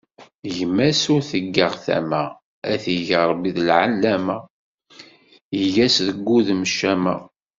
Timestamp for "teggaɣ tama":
1.29-2.23